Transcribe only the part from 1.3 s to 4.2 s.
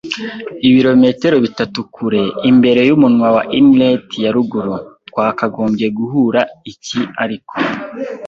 bitatu kure, imbere yumunwa wa Inlet